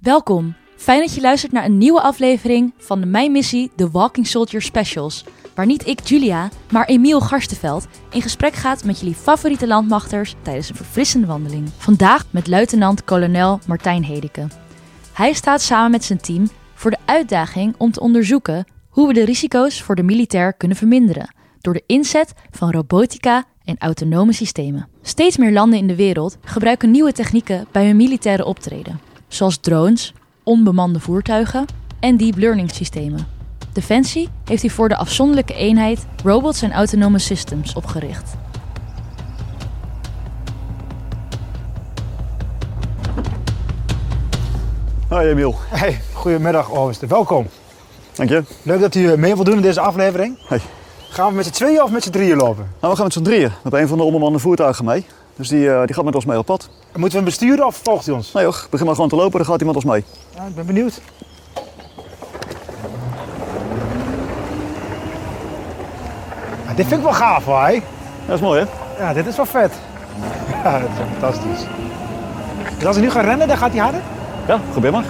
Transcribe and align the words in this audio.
Welkom. 0.00 0.54
Fijn 0.76 1.00
dat 1.00 1.14
je 1.14 1.20
luistert 1.20 1.52
naar 1.52 1.64
een 1.64 1.78
nieuwe 1.78 2.00
aflevering 2.00 2.72
van 2.78 3.00
de 3.00 3.06
Mijn 3.06 3.32
Missie 3.32 3.70
The 3.76 3.90
Walking 3.90 4.26
Soldier 4.26 4.62
Specials. 4.62 5.24
Waar 5.54 5.66
niet 5.66 5.86
ik, 5.86 6.00
Julia, 6.00 6.48
maar 6.72 6.86
Emiel 6.86 7.20
Garstenveld 7.20 7.86
in 8.10 8.22
gesprek 8.22 8.54
gaat 8.54 8.84
met 8.84 9.00
jullie 9.00 9.14
favoriete 9.14 9.66
landmachters 9.66 10.34
tijdens 10.42 10.68
een 10.68 10.76
verfrissende 10.76 11.26
wandeling. 11.26 11.68
Vandaag 11.76 12.26
met 12.30 12.46
luitenant-kolonel 12.46 13.58
Martijn 13.66 14.04
Hedeke. 14.04 14.46
Hij 15.12 15.32
staat 15.32 15.60
samen 15.60 15.90
met 15.90 16.04
zijn 16.04 16.20
team 16.20 16.48
voor 16.74 16.90
de 16.90 16.98
uitdaging 17.04 17.74
om 17.78 17.90
te 17.92 18.00
onderzoeken 18.00 18.64
hoe 18.88 19.06
we 19.06 19.12
de 19.12 19.24
risico's 19.24 19.82
voor 19.82 19.94
de 19.94 20.02
militair 20.02 20.52
kunnen 20.52 20.76
verminderen 20.76 21.34
door 21.60 21.74
de 21.74 21.84
inzet 21.86 22.32
van 22.50 22.70
robotica 22.70 23.44
en 23.64 23.78
autonome 23.78 24.32
systemen. 24.32 24.88
Steeds 25.02 25.36
meer 25.36 25.52
landen 25.52 25.78
in 25.78 25.86
de 25.86 25.96
wereld 25.96 26.36
gebruiken 26.44 26.90
nieuwe 26.90 27.12
technieken 27.12 27.66
bij 27.72 27.86
hun 27.86 27.96
militaire 27.96 28.44
optreden, 28.44 29.00
zoals 29.32 29.56
drones, 29.56 30.14
onbemande 30.42 31.00
voertuigen 31.00 31.66
en 32.00 32.16
deep 32.16 32.36
learning 32.36 32.70
systemen. 32.70 33.26
Defensie 33.72 34.28
heeft 34.44 34.62
hiervoor 34.62 34.88
de 34.88 34.96
afzonderlijke 34.96 35.54
eenheid 35.54 36.06
Robots 36.24 36.62
and 36.62 36.72
Autonome 36.72 37.18
Systems 37.18 37.74
opgericht. 37.74 38.34
Hoi 45.08 45.28
Emiel, 45.28 45.54
Hey, 45.68 46.00
goedemiddag 46.12 46.70
Ooster, 46.70 47.08
welkom. 47.08 47.46
dank 48.14 48.28
je. 48.30 48.42
Leuk 48.62 48.80
dat 48.80 48.94
u 48.94 49.16
mee 49.16 49.34
wilt 49.34 49.46
doen 49.46 49.56
in 49.56 49.62
deze 49.62 49.80
aflevering. 49.80 50.38
Hey. 50.48 50.60
Gaan 51.10 51.28
we 51.28 51.34
met 51.34 51.44
z'n 51.46 51.52
tweeën 51.52 51.82
of 51.82 51.90
met 51.90 52.02
z'n 52.02 52.10
drieën 52.10 52.36
lopen? 52.36 52.66
Nou, 52.80 52.92
we 52.92 52.94
gaan 52.94 53.04
met 53.04 53.12
z'n 53.12 53.22
drieën. 53.22 53.50
Hebben 53.62 53.80
een 53.80 53.88
van 53.88 53.98
de 53.98 54.04
onbemande 54.04 54.38
voertuigen 54.38 54.84
mee. 54.84 55.06
Dus 55.40 55.48
die, 55.48 55.70
eh, 55.72 55.86
die 55.86 55.94
gaat 55.94 56.04
met 56.04 56.14
ons 56.14 56.24
mee 56.24 56.38
op 56.38 56.46
pad. 56.46 56.68
Moeten 56.92 57.08
we 57.08 57.14
hem 57.14 57.24
besturen 57.24 57.66
of 57.66 57.80
volgt 57.82 58.06
hij 58.06 58.14
ons? 58.14 58.32
Nee 58.32 58.44
joh, 58.44 58.54
begin 58.70 58.86
maar 58.86 58.94
gewoon 58.94 59.10
te 59.10 59.16
lopen, 59.16 59.38
dan 59.38 59.46
gaat 59.46 59.58
iemand 59.58 59.76
ons 59.76 59.84
mee. 59.84 60.04
Ja, 60.34 60.44
ik 60.44 60.54
ben 60.54 60.66
benieuwd. 60.66 61.00
Ja, 66.66 66.74
dit 66.74 66.86
vind 66.86 67.00
ik 67.00 67.02
wel 67.02 67.12
gaaf 67.12 67.44
hoor. 67.44 67.62
hè? 67.62 67.80
Dat 68.26 68.34
is 68.34 68.40
mooi 68.40 68.60
hè? 68.60 68.66
Ja, 69.04 69.12
dit 69.12 69.26
is 69.26 69.36
wel 69.36 69.46
vet. 69.46 69.72
Ja, 70.64 70.78
dat 70.78 70.88
is 70.88 70.96
fantastisch. 71.20 71.66
Dus 72.78 72.86
als 72.86 72.96
hij 72.96 73.04
nu 73.04 73.10
gaat 73.10 73.24
rennen, 73.24 73.48
dan 73.48 73.56
gaat 73.56 73.70
hij 73.70 73.80
harder? 73.80 74.00
Ja, 74.46 74.60
probeer 74.72 74.92
maar. 74.92 75.04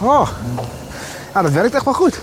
Oh, 0.00 0.28
ja, 1.38 1.44
dat 1.44 1.52
werkt 1.52 1.74
echt 1.74 1.84
wel 1.84 1.94
goed. 1.94 2.20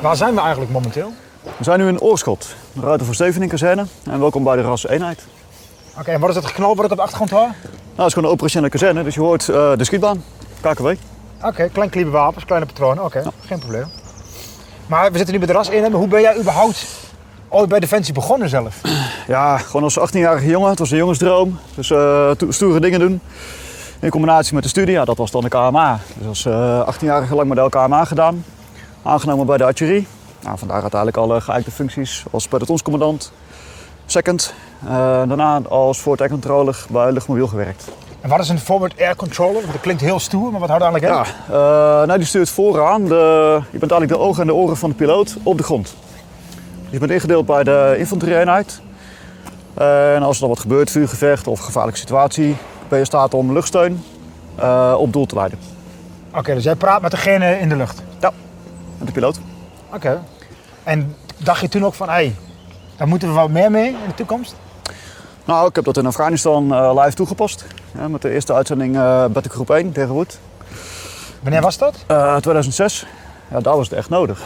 Waar 0.00 0.16
zijn 0.16 0.34
we 0.34 0.40
eigenlijk 0.40 0.70
momenteel? 0.72 1.12
We 1.42 1.64
zijn 1.64 1.78
nu 1.80 1.88
in 1.88 2.00
Oorschot, 2.00 2.54
de 2.72 2.80
ruiter 2.80 3.06
voor 3.06 3.14
Stevening 3.14 3.50
kazerne. 3.50 3.84
En 4.10 4.18
welkom 4.20 4.44
bij 4.44 4.56
de 4.56 4.62
ras 4.62 4.86
eenheid. 4.88 5.24
Oké, 5.98 6.10
en 6.10 6.20
wat 6.20 6.30
is 6.30 6.36
het 6.36 6.46
geknal 6.46 6.76
wat 6.76 6.84
ik 6.84 6.90
op 6.90 6.96
de 6.96 7.02
achtergrond 7.02 7.30
hoor? 7.30 7.40
Nou, 7.40 7.52
het 7.96 8.06
is 8.06 8.12
gewoon 8.12 8.28
een 8.28 8.34
operationele 8.34 8.70
kazerne, 8.72 9.02
dus 9.02 9.14
je 9.14 9.20
hoort 9.20 9.48
eh, 9.48 9.72
de 9.76 9.84
schietbaan, 9.84 10.24
KKW. 10.60 10.86
Oké, 11.42 11.68
klein 11.72 11.90
kaliber 11.90 12.12
wapens, 12.12 12.44
kleine 12.44 12.66
patronen. 12.66 13.04
Oké, 13.04 13.22
geen 13.46 13.58
probleem. 13.58 13.86
Maar 14.86 15.10
we 15.10 15.16
zitten 15.16 15.32
nu 15.34 15.38
bij 15.40 15.48
de 15.48 15.52
ras 15.54 15.68
in. 15.68 15.80
maar 15.82 15.90
Hoe 15.90 16.08
ben 16.08 16.20
jij 16.20 16.38
überhaupt 16.38 16.86
ooit 17.48 17.68
bij 17.68 17.80
Defensie 17.80 18.14
begonnen 18.14 18.48
zelf? 18.48 18.80
Ja, 19.26 19.58
gewoon 19.58 19.82
als 19.82 19.98
18-jarige 19.98 20.46
jongen, 20.46 20.70
het 20.70 20.78
was 20.78 20.90
een 20.90 20.96
jongensdroom. 20.96 21.58
Dus 21.74 21.90
eh, 21.90 22.30
to- 22.30 22.50
stoere 22.50 22.80
dingen 22.80 23.00
doen. 23.00 23.20
In 24.02 24.10
combinatie 24.10 24.54
met 24.54 24.62
de 24.62 24.68
studie, 24.68 24.94
ja, 24.94 25.04
dat 25.04 25.16
was 25.16 25.30
dan 25.30 25.42
de 25.42 25.48
KMA. 25.48 25.98
Dus 26.18 26.26
als 26.26 26.44
eh 26.44 26.94
18-jarige 26.94 27.34
lang 27.34 27.48
model 27.48 27.68
KMA 27.68 28.04
gedaan. 28.04 28.44
Aangenomen 29.02 29.46
bij 29.46 29.56
de 29.56 29.64
artillerie. 29.64 30.06
Nou, 30.40 30.58
vandaar 30.58 30.80
uiteindelijk 30.80 31.16
alle 31.16 31.40
geëikte 31.40 31.70
functies 31.70 32.24
als 32.30 32.48
pelotonscommandant. 32.48 33.32
Second. 34.06 34.54
Eh, 34.84 34.90
daarna 35.28 35.60
als 35.68 36.06
Air 36.06 36.28
Controller 36.28 36.84
bij 36.88 37.12
luchtmobiel 37.12 37.46
gewerkt. 37.46 37.88
En 38.20 38.28
wat 38.28 38.40
is 38.40 38.48
een 38.48 38.58
forward 38.58 39.00
air 39.00 39.16
controller? 39.16 39.60
Want 39.60 39.72
dat 39.72 39.80
klinkt 39.80 40.02
heel 40.02 40.18
stoer, 40.18 40.50
maar 40.50 40.60
wat 40.60 40.68
houdt 40.68 40.84
eigenlijk 40.84 41.12
in? 41.12 41.18
Ja, 41.18 41.54
eh, 41.54 42.06
nou, 42.06 42.18
die 42.18 42.26
stuurt 42.26 42.50
vooraan. 42.50 43.04
De, 43.04 43.60
je 43.70 43.78
bent 43.78 43.90
eigenlijk 43.90 44.20
de 44.20 44.26
ogen 44.28 44.40
en 44.40 44.46
de 44.46 44.54
oren 44.54 44.76
van 44.76 44.90
de 44.90 44.96
piloot 44.96 45.36
op 45.42 45.56
de 45.56 45.64
grond. 45.64 45.94
Je 46.90 46.98
bent 46.98 47.10
ingedeeld 47.10 47.46
bij 47.46 47.64
de 47.64 47.94
infanterieeenheid. 47.98 48.80
En 49.74 50.22
als 50.22 50.34
er 50.34 50.40
dan 50.40 50.48
wat 50.48 50.60
gebeurt, 50.60 50.90
vuurgevecht 50.90 51.46
of 51.46 51.60
gevaarlijke 51.60 52.00
situatie, 52.00 52.56
ben 52.92 53.00
je 53.00 53.06
in 53.06 53.18
staat 53.18 53.34
om 53.34 53.52
luchtsteun 53.52 54.04
eh, 54.54 54.94
op 54.98 55.12
doel 55.12 55.26
te 55.26 55.34
leiden. 55.34 55.58
Oké, 56.34 56.54
dus 56.54 56.64
jij 56.64 56.74
praat 56.74 57.02
met 57.02 57.10
degene 57.10 57.58
in 57.58 57.68
de 57.68 57.76
lucht. 57.76 58.02
Met 58.98 59.06
de 59.06 59.12
piloot. 59.12 59.40
Oké. 59.94 60.22
En 60.82 61.16
dacht 61.36 61.60
je 61.60 61.68
toen 61.68 61.84
ook 61.84 61.94
van, 61.94 62.08
hé, 62.08 62.14
hey, 62.14 62.34
daar 62.96 63.08
moeten 63.08 63.28
we 63.28 63.34
wat 63.34 63.50
meer 63.50 63.70
mee 63.70 63.88
in 63.88 64.08
de 64.08 64.14
toekomst? 64.14 64.56
Nou, 65.44 65.68
ik 65.68 65.74
heb 65.74 65.84
dat 65.84 65.96
in 65.96 66.06
Afghanistan 66.06 66.74
eh, 66.74 67.02
live 67.02 67.16
toegepast. 67.16 67.64
Ja, 67.98 68.08
met 68.08 68.22
de 68.22 68.30
eerste 68.30 68.52
uitzending 68.52 68.96
uh, 68.96 69.26
Battle 69.26 69.52
Groep 69.52 69.70
1 69.70 69.92
tegen 69.92 70.14
Wood. 70.14 70.38
Wanneer 71.40 71.60
was 71.60 71.78
dat? 71.78 72.04
Eh 72.06 72.36
2006. 72.36 73.06
Ja, 73.50 73.60
daar 73.60 73.76
was 73.76 73.88
het 73.88 73.98
echt 73.98 74.08
nodig. 74.08 74.42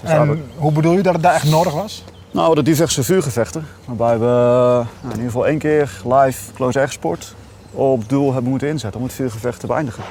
Dus 0.00 0.10
En 0.10 0.44
hoe 0.56 0.72
bedoel 0.72 0.92
je 0.92 1.02
dat 1.02 1.12
het 1.12 1.22
daar 1.22 1.34
echt 1.34 1.50
nodig 1.50 1.72
was? 1.72 2.04
Nou, 2.30 2.54
de 2.54 2.62
diverse 2.62 3.02
vuurgevechten. 3.02 3.66
Waarbij 3.84 4.18
we 4.18 4.24
nou, 4.24 4.86
in 5.02 5.10
ieder 5.10 5.24
geval 5.24 5.46
één 5.46 5.58
keer 5.58 5.90
live 6.04 6.52
close 6.52 6.78
air 6.78 6.92
sport 6.92 7.34
op 7.74 8.08
doel 8.08 8.32
hebben 8.32 8.50
moeten 8.50 8.68
inzetten 8.68 9.00
om 9.00 9.06
het 9.06 9.14
vuurgevecht 9.14 9.60
te 9.60 9.66
beëindigen. 9.66 10.02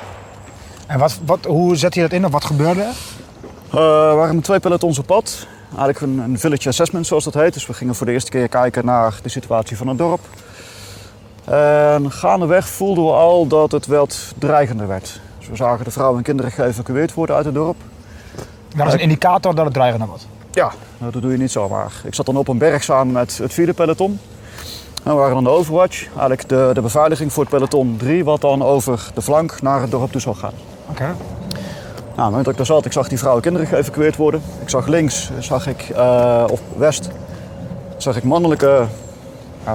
En 0.88 1.00
wat, 1.00 1.20
wat, 1.26 1.46
hoe 1.46 1.76
zet 1.76 1.94
je 1.94 2.02
dat 2.02 2.12
in 2.12 2.26
of 2.26 2.32
wat 2.32 2.46
gebeurde 2.46 2.82
er? 2.82 2.88
Eh, 2.88 4.10
we 4.10 4.16
waren 4.16 4.36
met 4.36 4.44
twee 4.44 4.60
pelotons 4.60 5.00
op 5.00 5.06
pad. 5.06 5.48
Eigenlijk 5.70 6.02
een, 6.02 6.20
een 6.20 6.40
village 6.40 6.70
assessment 6.70 7.08
zoals 7.08 7.24
dat 7.24 7.34
heet. 7.34 7.54
Dus 7.54 7.68
we 7.68 7.74
gingen 7.74 7.96
voor 7.96 8.06
de 8.06 8.12
eerste 8.12 8.32
keer 8.32 8.48
kijken 8.48 8.86
naar 8.86 9.20
de 9.24 9.30
situatie 9.30 9.78
van 9.78 9.88
het 9.88 9.98
dorp. 9.98 10.22
En 11.44 12.12
gaandeweg 12.12 12.68
voelden 12.68 13.04
we 13.04 13.12
al 13.12 13.48
dat 13.48 13.72
het 13.72 13.88
wat 13.88 14.34
dreigender 14.38 14.88
werd. 14.88 15.22
Dus 15.40 15.48
we 15.48 15.56
zagen 15.56 15.86
de 15.86 15.92
vrouwen 15.92 16.18
en 16.18 16.24
kinderen 16.24 16.52
geëvacueerd 16.52 17.14
worden 17.14 17.36
uit 17.36 17.46
het 17.46 17.54
dorp. 17.54 17.78
Dat 18.76 18.88
is 18.88 18.94
een 18.94 19.00
indicator 19.00 19.56
dat 19.56 19.66
het 19.66 19.74
dreigender 19.74 20.08
wordt. 20.08 20.28
Ja, 20.52 20.72
nou, 20.98 21.12
dat 21.12 21.22
doe 21.22 21.32
je 21.32 21.38
niet 21.38 21.52
zomaar. 21.52 21.92
Ik 22.04 22.14
zat 22.14 22.26
dan 22.26 22.38
op 22.38 22.48
een 22.48 22.58
berg 22.58 22.84
samen 22.84 23.14
met 23.14 23.38
het 23.38 23.54
vierde 23.54 23.74
peloton. 23.74 24.20
We 25.04 25.14
waren 25.14 25.34
dan 25.34 25.44
de 25.44 25.50
Overwatch, 25.50 26.08
eigenlijk 26.08 26.50
de, 26.50 26.70
de 26.74 26.82
beveiliging 26.82 27.34
voor 27.34 27.44
het 27.44 27.52
peloton 27.52 27.96
3, 27.98 28.24
wat 28.24 28.42
dan 28.42 28.64
over 28.64 29.12
de 29.14 29.22
flank 29.22 29.62
naar 29.62 29.82
het 29.82 29.92
dorp 29.92 30.12
toe 30.12 30.22
zou 30.22 30.36
gaan. 30.36 30.54
Oké. 30.90 31.16
Nou, 32.16 32.28
moment 32.28 32.44
dat 32.44 32.54
ik 32.54 32.58
daar 32.58 32.66
zat, 32.66 32.86
ik 32.86 32.92
zag 32.92 33.08
die 33.08 33.18
vrouwen 33.18 33.44
en 33.44 33.50
kinderen 33.52 33.78
geëvacueerd 33.78 34.16
worden. 34.16 34.42
Ik 34.62 34.70
zag 34.70 34.88
links, 34.88 35.32
zag 35.40 35.68
ik, 35.68 35.90
eh, 35.90 36.44
of 36.52 36.62
west, 36.78 37.10
zag 37.98 38.16
ik 38.16 38.24
mannelijke 38.24 38.86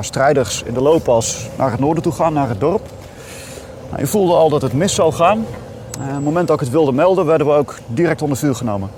strijders 0.01 0.63
in 0.63 0.75
de 0.75 0.83
looppas 0.83 1.49
naar 1.59 1.71
het 1.71 1.81
noorden 1.81 2.03
toe 2.03 2.13
gaan, 2.13 2.33
naar 2.33 2.49
het 2.49 2.61
dorp. 2.61 2.87
Nou, 3.89 4.01
je 4.01 4.07
voelde 4.07 4.35
al 4.35 4.49
dat 4.49 4.63
het 4.63 4.73
mis 4.73 4.95
zou 4.95 5.13
gaan. 5.13 5.47
Eh, 5.99 6.07
op 6.07 6.15
het 6.15 6.25
moment 6.25 6.47
dat 6.47 6.57
ik 6.57 6.63
het 6.63 6.73
wilde 6.73 6.93
melden, 6.93 7.27
werden 7.27 7.47
we 7.47 7.53
ook 7.53 7.79
direct 7.87 8.23
onder 8.23 8.39
vuur 8.39 8.55
genomen. 8.55 8.91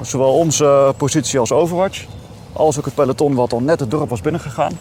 Zowel 0.00 0.34
onze 0.34 0.94
positie 0.96 1.38
als 1.38 1.52
Overwatch, 1.52 2.06
als 2.52 2.78
ook 2.78 2.84
het 2.84 2.94
peloton 2.94 3.34
wat 3.34 3.50
dan 3.50 3.64
net 3.64 3.80
het 3.80 3.90
dorp 3.90 4.08
was 4.08 4.20
binnengegaan, 4.20 4.72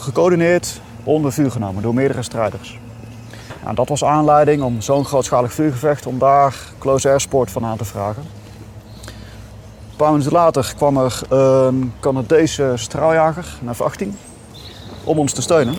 gecoördineerd 0.00 0.80
onder 1.04 1.32
vuur 1.32 1.50
genomen 1.50 1.82
door 1.82 1.94
meerdere 1.94 2.22
strijders. 2.22 2.78
Nou, 3.62 3.74
dat 3.74 3.88
was 3.88 4.04
aanleiding 4.04 4.62
om 4.62 4.80
zo'n 4.80 5.04
grootschalig 5.04 5.52
vuurgevecht, 5.52 6.06
om 6.06 6.18
daar 6.18 6.56
close 6.78 7.08
air 7.08 7.20
sport 7.20 7.50
van 7.50 7.64
aan 7.64 7.76
te 7.76 7.84
vragen. 7.84 8.22
Een 9.90 9.96
paar 9.96 10.10
minuten 10.10 10.32
later 10.32 10.72
kwam 10.76 10.96
er 10.96 11.20
een 11.28 11.92
Canadese 12.00 12.72
straaljager, 12.74 13.46
een 13.66 13.74
F-18, 13.74 14.08
om 15.04 15.18
ons 15.18 15.32
te 15.32 15.42
steunen. 15.42 15.74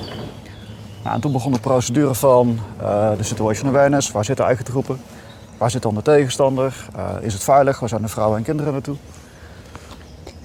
Nou, 1.03 1.16
en 1.16 1.22
toen 1.22 1.32
begon 1.32 1.52
de 1.52 1.59
procedure 1.59 2.14
van 2.14 2.59
eh, 2.80 3.12
de 3.18 3.24
situation 3.24 3.70
awareness. 3.70 4.12
Waar 4.12 4.26
zitten 4.26 4.46
eigen 4.46 4.66
troepen? 4.66 5.02
Waar 5.58 5.72
zit 5.72 5.82
dan 5.82 5.96
de 5.96 6.02
tegenstander? 6.02 6.88
Eh, 6.96 7.09
is 7.22 7.34
het 7.34 7.44
veilig? 7.44 7.80
Waar 7.80 7.90
zijn 7.90 8.02
de 8.02 8.08
vrouwen 8.08 8.38
en 8.38 8.44
kinderen 8.44 8.72
naartoe? 8.74 8.96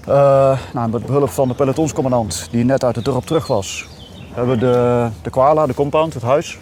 Eh, 0.07 0.57
nou, 0.73 0.89
met 0.89 1.05
behulp 1.05 1.29
van 1.29 1.47
de 1.47 1.53
pelotonscommandant, 1.53 2.47
die 2.51 2.63
net 2.63 2.83
uit 2.83 2.95
het 2.95 3.05
dorp 3.05 3.25
terug 3.25 3.47
was, 3.47 3.87
hebben 4.31 4.53
we 4.53 4.65
de, 4.65 5.09
de 5.21 5.29
Koala, 5.29 5.65
de 5.65 5.73
compound, 5.73 6.13
het 6.13 6.23
huis, 6.23 6.57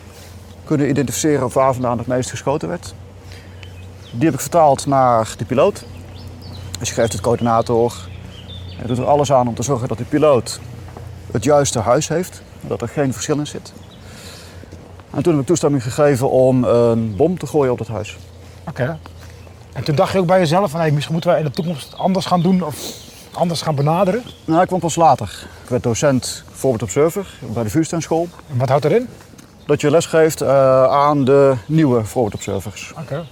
kunnen 0.63 0.89
identificeren 0.89 1.49
waar 1.53 1.73
vandaan 1.73 1.97
het 1.97 2.07
meest 2.07 2.29
geschoten 2.29 2.69
werd. 2.69 2.93
Die 4.11 4.25
heb 4.25 4.33
ik 4.33 4.39
vertaald 4.39 4.85
naar 4.85 5.33
de 5.37 5.45
piloot. 5.45 5.85
Dus 6.79 6.89
je 6.89 6.95
geeft 6.95 7.11
het 7.11 7.21
coördinator. 7.21 7.93
Hij 8.77 8.87
doet 8.87 8.97
er 8.97 9.05
alles 9.05 9.31
aan 9.31 9.47
om 9.47 9.55
te 9.55 9.63
zorgen 9.63 9.87
dat 9.87 9.97
de 9.97 10.03
piloot 10.03 10.59
het 11.31 11.43
juiste 11.43 11.79
huis 11.79 12.07
heeft. 12.07 12.41
Dat 12.61 12.81
er 12.81 12.87
geen 12.87 13.13
verschil 13.13 13.37
in 13.37 13.47
zit. 13.47 13.73
En 15.11 15.23
toen 15.23 15.31
heb 15.31 15.41
ik 15.41 15.47
toestemming 15.47 15.83
gegeven 15.83 16.29
om 16.29 16.63
een 16.63 17.15
bom 17.15 17.37
te 17.37 17.47
gooien 17.47 17.71
op 17.71 17.79
het 17.79 17.87
huis. 17.87 18.17
Oké. 18.67 18.97
En 19.73 19.83
toen 19.83 19.95
dacht 19.95 20.11
je 20.11 20.19
ook 20.19 20.27
bij 20.27 20.39
jezelf 20.39 20.71
van, 20.71 20.93
misschien 20.93 21.13
moeten 21.13 21.31
we 21.31 21.37
in 21.37 21.45
de 21.45 21.51
toekomst 21.51 21.97
anders 21.97 22.25
gaan 22.25 22.41
doen 22.41 22.63
of 22.63 23.03
anders 23.35 23.61
gaan 23.61 23.75
benaderen. 23.75 24.23
Nou, 24.45 24.61
ik 24.61 24.67
kwam 24.67 24.79
pas 24.79 24.95
later. 24.95 25.47
Ik 25.63 25.69
werd 25.69 25.83
docent 25.83 26.43
forward 26.53 26.83
observer 26.83 27.39
bij 27.53 27.63
de 27.63 27.69
vuurstenschool. 27.69 28.27
En 28.51 28.57
wat 28.57 28.69
houdt 28.69 28.85
erin? 28.85 29.07
Dat 29.65 29.81
je 29.81 29.91
les 29.91 30.05
geeft 30.05 30.41
eh, 30.41 30.83
aan 30.83 31.25
de 31.25 31.55
nieuwe 31.65 32.05
forward 32.05 32.33
observers. 32.33 32.93
Oké. 32.99 33.25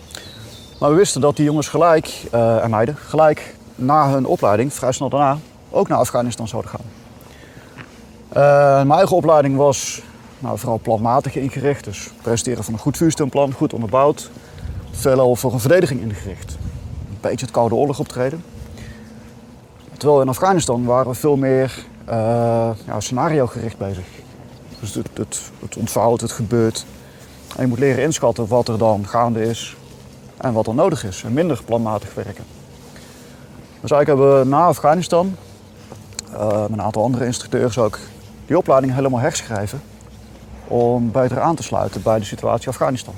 Maar 0.79 0.89
we 0.89 0.95
wisten 0.95 1.21
dat 1.21 1.35
die 1.35 1.45
jongens 1.45 1.67
gelijk, 1.67 2.23
eh, 2.31 2.63
en 2.63 2.69
meiden, 2.69 2.95
gelijk 2.95 3.55
na 3.75 4.09
hun 4.09 4.25
opleiding, 4.25 4.73
vrij 4.73 4.91
snel 4.91 5.09
daarna, 5.09 5.37
ook 5.69 5.87
naar 5.87 5.97
Afghanistan 5.97 6.47
zouden 6.47 6.71
gaan. 6.71 6.85
Eh, 8.29 8.87
mijn 8.87 8.97
eigen 8.97 9.15
opleiding 9.15 9.55
was 9.55 10.01
nou, 10.39 10.57
vooral 10.57 10.79
planmatig 10.79 11.35
ingericht. 11.35 11.83
Dus 11.83 12.09
presenteren 12.21 12.63
van 12.63 12.73
een 12.73 12.79
goed 12.79 12.97
vuursteunplan, 12.97 13.53
goed 13.53 13.73
onderbouwd. 13.73 14.29
Veelal 14.91 15.35
voor 15.35 15.53
een 15.53 15.59
verdediging 15.59 16.01
ingericht. 16.01 16.51
Een 17.09 17.17
beetje 17.21 17.45
het 17.45 17.55
Koude 17.55 17.75
Oorlog 17.75 17.99
optreden. 17.99 18.43
Terwijl 19.97 20.21
in 20.21 20.29
Afghanistan 20.29 20.85
waren 20.85 21.11
we 21.11 21.17
veel 21.17 21.35
meer 21.35 21.85
uh, 22.09 22.15
ja, 22.85 22.99
scenario 22.99 23.47
gericht 23.47 23.77
bezig. 23.77 24.05
Dus 24.79 24.93
het, 24.93 25.09
het, 25.13 25.41
het 25.59 25.77
ontvouwt, 25.77 26.21
het 26.21 26.31
gebeurt. 26.31 26.85
En 27.55 27.61
je 27.61 27.67
moet 27.67 27.79
leren 27.79 28.03
inschatten 28.03 28.47
wat 28.47 28.67
er 28.67 28.77
dan 28.77 29.07
gaande 29.07 29.41
is 29.41 29.75
en 30.37 30.53
wat 30.53 30.67
er 30.67 30.75
nodig 30.75 31.05
is. 31.05 31.23
En 31.23 31.33
minder 31.33 31.63
planmatig 31.65 32.13
werken. 32.13 32.43
Dus 33.81 33.91
eigenlijk 33.91 34.07
hebben 34.07 34.39
we 34.39 34.45
na 34.45 34.65
Afghanistan, 34.65 35.35
uh, 36.33 36.61
met 36.61 36.71
een 36.71 36.81
aantal 36.81 37.03
andere 37.03 37.25
instructeurs 37.25 37.77
ook, 37.77 37.99
die 38.45 38.57
opleiding 38.57 38.93
helemaal 38.93 39.19
herschrijven. 39.19 39.81
Om 40.67 41.11
beter 41.11 41.39
aan 41.39 41.55
te 41.55 41.63
sluiten 41.63 42.01
bij 42.01 42.19
de 42.19 42.25
situatie 42.25 42.67
Afghanistan. 42.67 43.13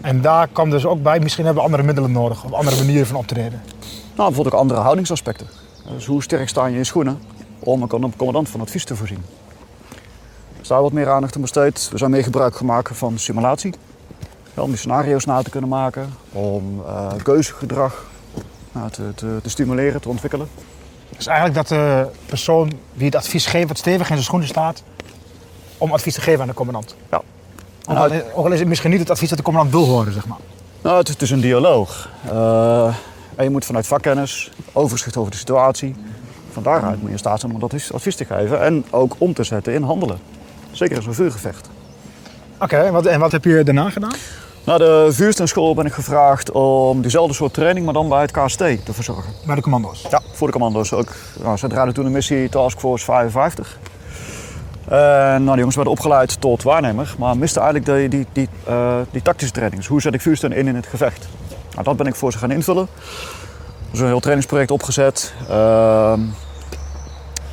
En 0.00 0.20
daar 0.20 0.48
kwam 0.48 0.70
dus 0.70 0.86
ook 0.86 1.02
bij, 1.02 1.20
misschien 1.20 1.44
hebben 1.44 1.62
we 1.62 1.68
andere 1.68 1.86
middelen 1.86 2.12
nodig, 2.12 2.44
of 2.44 2.52
andere 2.52 2.76
manieren 2.76 3.06
van 3.06 3.16
optreden. 3.16 3.62
Nou, 4.14 4.26
bijvoorbeeld 4.28 4.54
ook 4.54 4.60
andere 4.60 4.80
houdingsaspecten. 4.80 5.46
Dus 5.92 6.06
hoe 6.06 6.22
sterk 6.22 6.48
sta 6.48 6.66
je 6.66 6.76
in 6.76 6.86
schoenen 6.86 7.18
om 7.58 7.82
een 7.82 8.16
commandant 8.16 8.48
van 8.48 8.60
advies 8.60 8.84
te 8.84 8.96
voorzien. 8.96 9.24
Dus 10.58 10.68
daar 10.68 10.82
wat 10.82 10.92
meer 10.92 11.10
aandacht 11.10 11.34
aan 11.34 11.40
besteed. 11.40 11.88
We 11.90 11.98
zijn 11.98 12.10
meer 12.10 12.22
gebruik 12.22 12.56
gemaakt 12.56 12.96
van 12.96 13.18
simulatie. 13.18 13.74
Om 14.54 14.68
die 14.68 14.76
scenario's 14.76 15.24
na 15.24 15.42
te 15.42 15.50
kunnen 15.50 15.70
maken, 15.70 16.14
om 16.32 16.82
uh, 16.86 17.12
keuzegedrag 17.22 18.06
nou, 18.72 18.90
te, 18.90 19.14
te, 19.14 19.38
te, 19.42 19.50
stimuleren, 19.50 20.00
te 20.00 20.08
ontwikkelen. 20.08 20.48
Dus 21.16 21.26
eigenlijk 21.26 21.56
dat 21.56 21.68
de 21.68 22.06
persoon 22.26 22.72
die 22.92 23.06
het 23.06 23.14
advies 23.14 23.46
geeft, 23.46 23.68
wat 23.68 23.78
stevig 23.78 24.00
in 24.00 24.12
zijn 24.12 24.22
schoenen 24.22 24.48
staat, 24.48 24.82
om 25.78 25.92
advies 25.92 26.14
te 26.14 26.20
geven 26.20 26.40
aan 26.40 26.46
de 26.46 26.54
commandant. 26.54 26.96
Ja. 27.10 27.22
Ook 27.86 27.96
al, 27.96 28.10
ook 28.34 28.46
al 28.46 28.52
is 28.52 28.58
het 28.58 28.68
misschien 28.68 28.90
niet 28.90 29.00
het 29.00 29.10
advies 29.10 29.28
dat 29.28 29.38
de 29.38 29.44
commandant 29.44 29.74
wil 29.74 29.86
horen, 29.86 30.12
zeg 30.12 30.26
maar. 30.26 30.38
Nou, 30.82 30.98
het 30.98 31.08
is, 31.08 31.16
is 31.16 31.30
een 31.30 31.40
dialoog. 31.40 32.08
Uh, 32.26 32.94
en 33.36 33.44
je 33.44 33.50
moet 33.50 33.64
vanuit 33.64 33.86
vakkennis, 33.86 34.50
overzicht 34.72 35.16
over 35.16 35.30
de 35.30 35.36
situatie, 35.36 35.94
van 36.52 36.62
daaruit 36.62 36.96
moet 36.96 37.06
je 37.06 37.12
in 37.12 37.18
staat 37.18 37.40
zijn 37.40 37.52
om 37.52 37.60
dat 37.60 37.92
advies 37.92 38.16
te 38.16 38.24
geven 38.24 38.60
en 38.60 38.84
ook 38.90 39.14
om 39.18 39.34
te 39.34 39.44
zetten 39.44 39.74
in 39.74 39.82
handelen. 39.82 40.18
Zeker 40.70 40.96
in 40.96 41.02
zo'n 41.02 41.14
vuurgevecht. 41.14 41.68
Oké, 42.58 42.76
en, 42.76 42.92
wat, 42.92 43.06
en 43.06 43.20
wat 43.20 43.32
heb 43.32 43.44
je 43.44 43.62
daarna 43.64 43.90
gedaan? 43.90 44.14
Na 44.64 44.78
de 44.78 45.08
vuurstenschool 45.10 45.74
ben 45.74 45.86
ik 45.86 45.92
gevraagd 45.92 46.50
om 46.50 47.00
diezelfde 47.00 47.34
soort 47.34 47.54
training, 47.54 47.84
maar 47.84 47.94
dan 47.94 48.08
bij 48.08 48.20
het 48.20 48.30
KST 48.30 48.58
te 48.58 48.92
verzorgen. 48.92 49.32
Bij 49.46 49.54
de 49.54 49.60
commando's? 49.60 50.06
Ja, 50.10 50.20
voor 50.32 50.46
de 50.46 50.52
commando's 50.52 50.92
ook. 50.92 51.08
Nou, 51.42 51.56
ze 51.56 51.68
draaiden 51.68 51.94
toen 51.94 52.06
een 52.06 52.12
missie 52.12 52.48
Task 52.48 52.78
Force 52.78 53.04
55. 53.04 53.78
En 54.88 54.98
nou, 54.98 55.44
die 55.44 55.56
jongens 55.56 55.74
werden 55.74 55.92
opgeleid 55.92 56.40
tot 56.40 56.62
waarnemer, 56.62 57.14
maar 57.18 57.36
misten 57.36 57.62
eigenlijk 57.62 57.98
die, 57.98 58.08
die, 58.08 58.26
die, 58.32 58.48
uh, 58.68 58.96
die 59.10 59.22
tactische 59.22 59.52
training. 59.52 59.80
Dus 59.80 59.90
hoe 59.90 60.00
zet 60.00 60.14
ik 60.14 60.20
vuursteun 60.20 60.52
in 60.52 60.68
in 60.68 60.74
het 60.74 60.86
gevecht? 60.86 61.28
Nou, 61.74 61.86
dat 61.86 61.96
ben 61.96 62.06
ik 62.06 62.14
voor 62.14 62.32
ze 62.32 62.38
gaan 62.38 62.50
invullen. 62.50 62.88
Dus 63.90 64.00
een 64.00 64.06
heel 64.06 64.20
trainingsproject 64.20 64.70
opgezet. 64.70 65.34
Uh, 65.50 66.12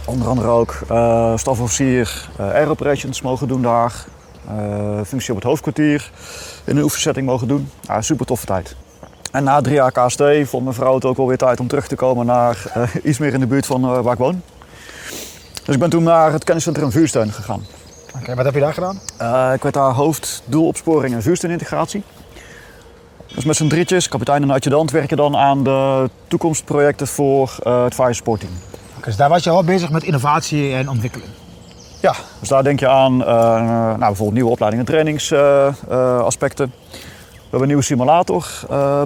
onder 0.05 0.27
andere 0.27 0.47
ook 0.47 0.79
uh, 0.91 1.37
stafofficier 1.37 2.29
uh, 2.39 2.45
air 2.51 2.69
operations 2.69 3.21
mogen 3.21 3.47
doen 3.47 3.61
daar. 3.61 4.05
Uh, 4.51 4.99
functie 5.05 5.29
op 5.29 5.35
het 5.35 5.45
hoofdkwartier 5.45 6.11
in 6.63 6.77
een 6.77 6.83
oefensetting 6.83 7.25
mogen 7.25 7.47
doen. 7.47 7.69
Ja, 7.81 8.01
super 8.01 8.25
toffe 8.25 8.45
tijd. 8.45 8.75
En 9.31 9.43
na 9.43 9.61
drie 9.61 9.75
jaar 9.75 9.91
KST 9.91 10.23
vond 10.43 10.63
mijn 10.63 10.75
vrouw 10.75 10.95
het 10.95 11.05
ook 11.05 11.17
alweer 11.17 11.37
tijd 11.37 11.59
om 11.59 11.67
terug 11.67 11.87
te 11.87 11.95
komen 11.95 12.25
naar 12.25 12.87
iets 13.03 13.17
meer 13.17 13.33
in 13.33 13.39
de 13.39 13.47
buurt 13.47 13.65
van 13.65 14.03
waar 14.03 14.13
ik 14.13 14.19
woon. 14.19 14.41
Dus 15.65 15.73
ik 15.75 15.79
ben 15.79 15.89
toen 15.89 16.03
naar 16.03 16.31
het 16.31 16.43
kenniscentrum 16.43 16.91
vuursteun 16.91 17.31
gegaan. 17.31 17.65
Oké, 18.15 18.35
wat 18.35 18.45
heb 18.45 18.53
je 18.53 18.59
daar 18.59 18.73
gedaan? 18.73 18.95
ik 19.53 19.63
werd 19.63 19.73
daar 19.73 19.91
hoofd 19.91 20.43
doelopsporing 20.45 21.13
en 21.13 21.21
vuursteunintegratie. 21.21 22.03
Dus 23.35 23.43
met 23.45 23.55
z'n 23.55 23.67
drietjes, 23.67 24.07
kapitein 24.07 24.41
en 24.41 24.49
adjudant, 24.49 24.91
werken 24.91 25.17
dan 25.17 25.35
aan 25.35 25.63
de 25.63 26.09
toekomstprojecten 26.27 27.07
voor 27.07 27.55
uh, 27.63 27.83
het 27.83 27.93
Fire 27.93 28.13
Sport 28.13 28.39
Team. 28.39 28.53
Okay, 28.89 29.03
dus 29.03 29.15
daar 29.15 29.29
was 29.29 29.43
je 29.43 29.49
al 29.49 29.63
bezig 29.63 29.89
met 29.89 30.03
innovatie 30.03 30.73
en 30.73 30.89
ontwikkeling? 30.89 31.29
Ja, 32.01 32.15
dus 32.39 32.49
daar 32.49 32.63
denk 32.63 32.79
je 32.79 32.87
aan 32.87 33.13
uh, 33.19 33.27
nou, 33.27 33.97
bijvoorbeeld 33.97 34.33
nieuwe 34.33 34.49
opleidingen 34.49 34.85
en 34.85 34.91
trainingsaspecten. 34.91 36.65
Uh, 36.65 36.91
we 37.33 37.41
hebben 37.41 37.61
een 37.61 37.67
nieuwe 37.67 37.83
simulator 37.83 38.47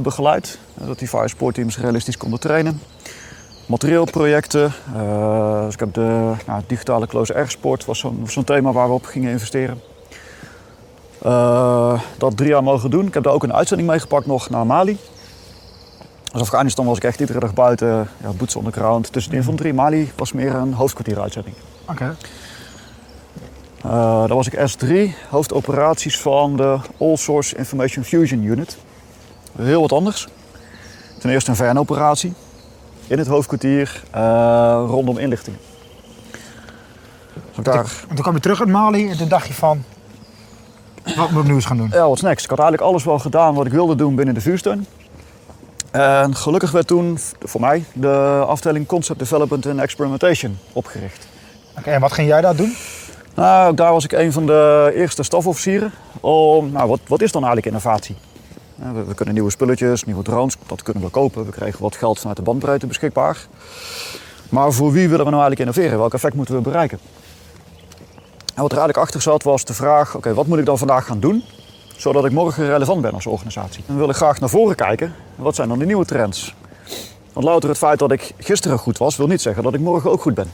begeleid, 0.01 0.60
dat 0.74 1.00
die 1.00 1.07
Fire 1.07 1.28
Sport 1.28 1.56
Teams 1.56 1.78
realistisch 1.78 2.18
konden 2.18 2.39
trainen. 2.39 2.81
Materieelprojecten, 3.66 4.74
dus 5.66 5.74
ik 5.74 5.80
heb 5.80 5.94
de 5.94 6.31
nou, 6.45 6.62
digitale 6.68 7.07
close 7.07 7.36
air 7.36 7.50
sport 7.50 7.86
was 7.86 8.00
zo'n 8.00 8.25
zo 8.30 8.44
thema 8.44 8.71
waar 8.71 8.88
we 8.88 8.94
op 8.94 9.06
gingen 9.06 9.31
investeren. 9.31 9.81
Uh, 11.25 12.00
dat 12.18 12.38
drie 12.38 12.50
jaar 12.50 12.63
mogen 12.63 12.89
doen. 12.89 13.07
Ik 13.07 13.13
heb 13.13 13.24
daar 13.24 13.33
ook 13.33 13.44
een 13.44 13.54
uitzending 13.54 13.89
mee 13.89 14.00
gepakt 14.00 14.25
nog 14.25 14.50
naar 14.50 14.66
Mali. 14.66 14.98
Als 16.31 16.42
Afghanistan 16.42 16.86
was 16.86 16.98
ik 16.98 17.04
echt 17.04 17.19
iedere 17.19 17.39
dag 17.39 17.54
buiten, 17.54 18.10
ja, 18.22 18.30
boots 18.38 18.56
on 18.56 18.63
the 18.63 18.72
ground, 18.72 19.12
tussen 19.12 19.31
de 19.31 19.38
infanterie. 19.38 19.74
Mali 19.74 20.12
was 20.16 20.33
meer 20.33 20.56
een 20.56 20.74
hoofdkwartieruitzending. 20.74 21.56
Oké. 21.81 21.92
Okay. 21.92 22.16
Uh, 23.86 23.92
daar 24.27 24.36
was 24.36 24.48
ik 24.48 24.72
S3, 24.72 25.16
hoofdoperaties 25.30 26.19
van 26.19 26.57
de 26.57 26.77
All 27.00 27.16
Source 27.16 27.56
Information 27.56 28.04
Fusion 28.04 28.44
Unit. 28.44 28.78
Heel 29.57 29.81
wat 29.81 29.92
anders. 29.92 30.28
Ten 31.19 31.30
eerste 31.30 31.50
een 31.50 31.56
VN-operatie 31.56 32.33
in 33.07 33.18
het 33.18 33.28
hoofdkwartier 33.28 34.04
uh, 34.16 34.83
rondom 34.88 35.18
inlichtingen. 35.18 35.60
Daar... 37.62 38.04
En 38.10 38.16
toen 38.16 38.21
kwam 38.21 38.33
je 38.33 38.39
terug 38.39 38.60
uit 38.60 38.69
Mali 38.69 39.10
en 39.10 39.18
toen 39.18 39.28
dacht 39.28 39.48
je 39.48 39.54
van, 39.54 39.83
wat 41.16 41.31
moet 41.31 41.42
ik 41.42 41.48
nu 41.48 41.54
eens 41.54 41.66
gaan 41.66 41.78
doen? 41.78 41.90
Ja, 41.92 42.10
wat 42.10 42.22
next? 42.22 42.44
Ik 42.44 42.50
had 42.50 42.60
eigenlijk 42.60 42.90
alles 42.90 43.04
wel 43.04 43.19
gedaan 43.19 43.54
wat 43.54 43.66
ik 43.66 43.72
wilde 43.72 43.96
doen 43.96 44.16
binnen 44.16 44.34
de 44.34 44.42
vuursteun. 44.42 44.86
En 45.92 46.36
gelukkig 46.36 46.72
werd 46.72 46.88
toen 46.88 47.18
voor 47.40 47.62
mij 47.62 47.86
de 47.94 48.44
afdeling 48.48 48.88
Concept 48.88 49.19
Development 49.19 49.66
and 49.66 49.80
Experimentation 49.80 50.57
opgericht. 50.74 51.28
Oké, 51.78 51.90
en 51.90 52.02
wat 52.02 52.13
ging 52.13 52.28
jij 52.28 52.42
daar 52.42 52.56
doen? 52.56 52.75
Nou, 53.36 53.75
daar 53.75 53.92
was 53.92 54.04
ik 54.04 54.12
een 54.12 54.31
van 54.31 54.46
de 54.46 54.92
eerste 54.96 55.24
stafofficieren. 55.24 55.92
Om, 56.19 56.72
nou, 56.72 56.90
wat, 56.90 57.00
wat 57.07 57.22
is 57.22 57.31
dan 57.31 57.44
eigenlijk 57.44 57.75
innovatie? 57.75 58.16
We, 58.75 59.04
we, 59.04 59.13
kunnen 59.13 59.34
nieuwe 59.34 59.52
spulletjes, 59.52 60.04
nieuwe 60.04 60.24
drones, 60.24 60.56
dat 60.66 60.84
kunnen 60.84 61.04
we 61.04 61.10
kopen. 61.10 61.46
We 61.46 61.52
kregen 61.52 61.81
wat 61.81 61.96
geld 61.96 62.19
vanuit 62.19 62.38
de 62.38 62.44
bandbreedte 62.44 62.88
beschikbaar. 62.88 63.38
Maar 64.50 64.72
voor 64.72 64.92
wie 64.92 65.10
willen 65.10 65.25
we 65.25 65.31
nou 65.31 65.44
eigenlijk 65.44 65.59
innoveren? 65.59 66.00
Welk 66.00 66.14
effect 66.14 66.35
moeten 66.35 66.56
we 66.56 66.62
bereiken? 66.62 67.00
En 68.56 68.62
wat 68.62 68.71
er 68.71 68.78
eigenlijk 68.78 68.97
achter 69.07 69.21
zat 69.21 69.44
was 69.44 69.66
de 69.66 69.74
vraag, 69.74 70.16
oké, 70.16 70.33
wat 70.33 70.47
moet 70.47 70.57
ik 70.57 70.66
dan 70.66 70.78
vandaag 70.78 71.06
gaan 71.06 71.19
doen? 71.19 71.44
Zodat 71.97 72.26
ik 72.26 72.31
morgen 72.31 72.66
relevant 72.66 73.02
ben 73.02 73.14
als 73.14 73.26
organisatie. 73.26 73.83
Dan 73.88 73.97
wil 73.97 74.09
ik 74.09 74.16
graag 74.16 74.40
naar 74.40 74.50
voren 74.50 74.76
kijken. 74.76 75.16
Wat 75.35 75.56
zijn 75.56 75.68
dan 75.68 75.80
de 75.80 75.85
nieuwe 75.85 76.06
trends? 76.06 76.56
Want 77.33 77.45
louter 77.45 77.69
het 77.69 77.78
feit 77.78 78.00
dat 78.00 78.12
ik 78.12 78.33
gisteren 78.38 78.78
goed 78.78 78.97
was, 78.97 79.16
wil 79.16 79.28
niet 79.28 79.42
zeggen 79.42 79.64
dat 79.64 79.74
ik 79.74 79.80
morgen 79.80 80.12
ook 80.12 80.21
goed 80.21 80.33
ben. 80.33 80.52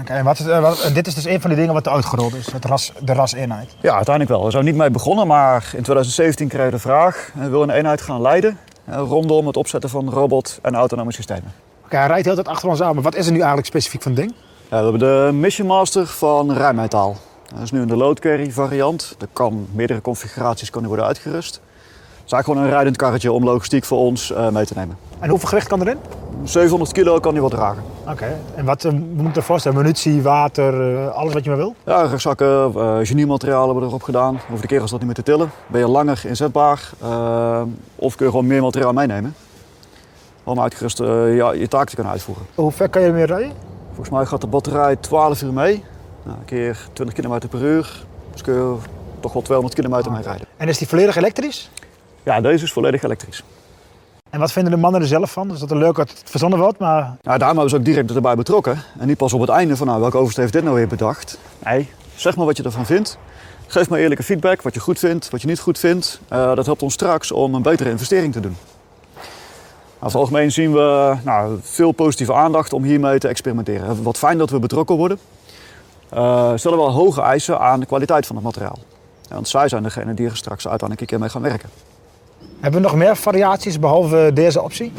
Oké, 0.00 0.12
en 0.12 0.24
wat, 0.24 0.38
wat, 0.38 0.90
dit 0.94 1.06
is 1.06 1.14
dus 1.14 1.24
een 1.24 1.40
van 1.40 1.50
de 1.50 1.56
dingen 1.56 1.74
wat 1.74 1.88
uitgerold 1.88 2.34
is, 2.34 2.52
het 2.52 2.64
ras, 2.64 2.92
de 3.00 3.12
raseenheid. 3.12 3.76
Ja, 3.80 3.94
uiteindelijk 3.94 4.36
wel. 4.36 4.44
We 4.44 4.50
zijn 4.50 4.64
niet 4.64 4.76
mee 4.76 4.90
begonnen, 4.90 5.26
maar 5.26 5.62
in 5.62 5.82
2017 5.82 6.48
kreeg 6.48 6.70
de 6.70 6.78
vraag, 6.78 7.30
we 7.34 7.48
willen 7.48 7.68
een 7.68 7.74
eenheid 7.74 8.00
gaan 8.00 8.20
leiden 8.20 8.58
rondom 8.86 9.46
het 9.46 9.56
opzetten 9.56 9.90
van 9.90 10.10
robot- 10.10 10.58
en 10.62 10.74
autonome 10.74 11.12
systemen. 11.12 11.52
Oké, 11.84 11.96
hij 11.96 12.06
rijdt 12.06 12.24
heel 12.24 12.34
tijd 12.34 12.48
achter 12.48 12.68
ons 12.68 12.82
aan, 12.82 12.94
maar 12.94 13.02
wat 13.02 13.14
is 13.14 13.26
er 13.26 13.32
nu 13.32 13.38
eigenlijk 13.38 13.66
specifiek 13.66 14.02
van 14.02 14.14
ding? 14.14 14.34
We 14.68 14.76
hebben 14.76 14.98
de 14.98 15.30
Mission 15.32 15.66
Master 15.66 16.06
van 16.06 16.52
Rijnmetaal. 16.52 17.16
Dat 17.54 17.62
is 17.62 17.70
nu 17.70 17.80
in 17.80 17.86
de 17.86 17.96
load 17.96 18.20
carry 18.20 18.50
variant. 18.50 19.16
Er 19.20 19.28
kan 19.32 19.66
meerdere 19.72 20.00
configuraties 20.00 20.70
kunnen 20.70 20.88
worden 20.88 21.06
uitgerust. 21.06 21.54
Het 21.54 22.26
is 22.26 22.32
eigenlijk 22.32 22.44
gewoon 22.44 22.62
een 22.62 22.70
rijdend 22.70 22.96
karretje 22.96 23.32
om 23.32 23.44
logistiek 23.44 23.84
voor 23.84 23.98
ons 23.98 24.30
uh, 24.30 24.48
mee 24.48 24.66
te 24.66 24.72
nemen. 24.76 24.98
En 25.18 25.28
hoeveel 25.28 25.48
gewicht 25.48 25.68
kan 25.68 25.80
erin? 25.80 25.98
700 26.44 26.92
kilo 26.92 27.20
kan 27.20 27.32
hij 27.32 27.40
wel 27.40 27.50
dragen. 27.50 27.82
Oké, 28.08 28.38
en 28.54 28.64
wat 28.64 28.84
uh, 28.84 28.92
moet 28.92 29.20
ik 29.20 29.26
ervoor 29.26 29.42
voorstellen? 29.42 29.78
Munitie, 29.78 30.22
water, 30.22 30.92
uh, 30.92 31.08
alles 31.08 31.32
wat 31.32 31.44
je 31.44 31.50
maar 31.50 31.58
wil? 31.58 31.74
Ja, 31.84 32.02
rugzakken, 32.02 32.72
geniematerialen 33.06 33.64
hebben 33.64 33.82
we 33.82 33.88
erop 33.88 34.02
gedaan. 34.02 34.40
Hoef 34.48 34.60
de 34.60 34.66
keer 34.66 34.80
als 34.80 34.90
dat 34.90 34.98
niet 34.98 35.08
meer 35.08 35.24
te 35.24 35.32
tillen. 35.32 35.50
Ben 35.66 35.80
je 35.80 35.88
langer 35.88 36.20
inzetbaar 36.24 36.90
of 37.94 38.16
kun 38.16 38.26
je 38.26 38.30
gewoon 38.30 38.46
meer 38.46 38.62
materiaal 38.62 38.92
meenemen. 38.92 39.34
Om 40.44 40.60
uitgerust 40.60 40.98
ja, 40.98 41.52
je 41.52 41.68
taak 41.68 41.88
te 41.88 41.94
kunnen 41.94 42.12
uitvoeren. 42.12 42.46
Hoe 42.54 42.72
ver 42.72 42.88
kan 42.88 43.02
je 43.02 43.08
ermee 43.08 43.26
rijden? 43.26 43.52
Volgens 43.98 44.18
mij 44.18 44.26
gaat 44.26 44.40
de 44.40 44.46
batterij 44.46 44.96
12 44.96 45.42
uur 45.42 45.52
mee. 45.52 45.84
Nou, 46.22 46.38
een 46.38 46.44
keer 46.44 46.88
20 46.92 47.16
km 47.16 47.48
per 47.48 47.62
uur. 47.62 48.04
Dus 48.32 48.42
kun 48.42 48.54
je 48.54 48.76
toch 49.20 49.32
wel 49.32 49.42
200 49.42 49.74
kilometer 49.74 50.12
mee 50.12 50.22
rijden. 50.22 50.46
En 50.56 50.68
is 50.68 50.78
die 50.78 50.88
volledig 50.88 51.16
elektrisch? 51.16 51.70
Ja, 52.22 52.40
deze 52.40 52.64
is 52.64 52.72
volledig 52.72 53.02
elektrisch. 53.02 53.42
En 54.30 54.40
wat 54.40 54.52
vinden 54.52 54.72
de 54.72 54.78
mannen 54.78 55.00
er 55.00 55.06
zelf 55.06 55.32
van? 55.32 55.52
Is 55.52 55.60
dat 55.60 55.70
een 55.70 55.78
leuk 55.78 55.96
dat 55.96 56.10
het 56.10 56.22
verzonnen 56.24 56.58
wordt? 56.58 56.78
Maar... 56.78 57.02
Nou, 57.22 57.38
daarom 57.38 57.58
hebben 57.58 57.68
ze 57.70 57.76
ook 57.76 57.84
direct 57.84 58.10
erbij 58.14 58.34
betrokken. 58.34 58.82
En 58.98 59.06
niet 59.06 59.16
pas 59.16 59.32
op 59.32 59.40
het 59.40 59.50
einde 59.50 59.76
van 59.76 59.86
nou, 59.86 60.00
welke 60.00 60.16
overste 60.16 60.40
heeft 60.40 60.52
dit 60.52 60.62
nou 60.62 60.74
weer 60.74 60.88
bedacht. 60.88 61.38
Nee, 61.64 61.88
zeg 62.14 62.36
maar 62.36 62.46
wat 62.46 62.56
je 62.56 62.62
ervan 62.62 62.86
vindt. 62.86 63.18
Geef 63.66 63.90
me 63.90 63.98
eerlijke 63.98 64.22
feedback, 64.22 64.62
wat 64.62 64.74
je 64.74 64.80
goed 64.80 64.98
vindt, 64.98 65.30
wat 65.30 65.40
je 65.40 65.46
niet 65.46 65.60
goed 65.60 65.78
vindt. 65.78 66.20
Uh, 66.32 66.54
dat 66.54 66.66
helpt 66.66 66.82
ons 66.82 66.94
straks 66.94 67.32
om 67.32 67.54
een 67.54 67.62
betere 67.62 67.90
investering 67.90 68.32
te 68.32 68.40
doen. 68.40 68.56
Over 70.00 70.20
het 70.20 70.28
algemeen 70.28 70.52
zien 70.52 70.72
we 70.72 71.16
nou, 71.24 71.58
veel 71.62 71.92
positieve 71.92 72.34
aandacht 72.34 72.72
om 72.72 72.82
hiermee 72.82 73.18
te 73.18 73.28
experimenteren. 73.28 74.02
Wat 74.02 74.18
fijn 74.18 74.38
dat 74.38 74.50
we 74.50 74.58
betrokken 74.58 74.96
worden. 74.96 75.18
Uh, 76.14 76.52
stellen 76.54 76.78
wel 76.78 76.90
hoge 76.90 77.20
eisen 77.20 77.60
aan 77.60 77.80
de 77.80 77.86
kwaliteit 77.86 78.26
van 78.26 78.36
het 78.36 78.44
materiaal. 78.44 78.78
Want 79.28 79.48
zij 79.48 79.68
zijn 79.68 79.82
degene 79.82 80.14
die 80.14 80.28
er 80.28 80.36
straks 80.36 80.68
uiteindelijk 80.68 81.00
een 81.00 81.06
keer 81.06 81.18
mee 81.18 81.28
gaan 81.28 81.42
werken. 81.42 81.68
Hebben 82.60 82.80
we 82.80 82.86
nog 82.86 82.96
meer 82.96 83.16
variaties 83.16 83.78
behalve 83.78 84.30
deze 84.34 84.62
optie? 84.62 84.92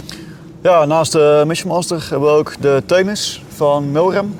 Ja, 0.61 0.85
naast 0.85 1.11
de 1.11 1.43
Mission 1.47 1.71
Master 1.71 2.07
hebben 2.09 2.29
we 2.29 2.37
ook 2.37 2.61
de 2.61 2.83
Themis 2.85 3.43
van 3.55 3.91
Milrem. 3.91 4.35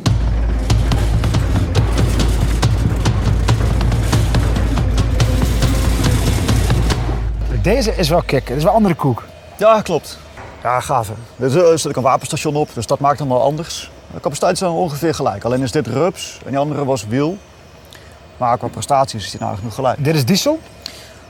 Deze 7.62 7.96
is 7.96 8.10
wel 8.10 8.22
kick, 8.22 8.48
dit 8.48 8.58
is 8.58 8.64
wel 8.64 8.74
andere 8.74 8.96
koek. 8.96 9.24
Ja, 9.58 9.82
klopt. 9.82 10.20
Ja, 10.64 10.80
gaaf. 10.80 11.10
Er 11.40 11.50
zit 11.80 11.88
ook 11.88 11.96
een 11.96 12.02
wapenstation 12.02 12.56
op, 12.56 12.70
dus 12.74 12.86
dat 12.86 13.00
maakt 13.00 13.20
hem 13.20 13.28
wel 13.28 13.42
anders. 13.42 13.92
De 14.14 14.20
capaciteit 14.20 14.58
zijn 14.58 14.72
ongeveer 14.72 15.14
gelijk. 15.14 15.44
Alleen 15.44 15.62
is 15.62 15.72
dit 15.72 15.88
rups 15.88 16.40
en 16.44 16.50
die 16.50 16.60
andere 16.60 16.86
was 16.86 17.08
wiel. 17.08 17.38
Maar 18.38 18.58
qua 18.58 18.68
prestaties 18.68 19.26
is 19.26 19.32
die 19.32 19.40
nou 19.40 19.56
genoeg 19.58 19.74
gelijk. 19.74 20.04
Dit 20.04 20.16
is 20.16 20.26
diesel? 20.26 20.60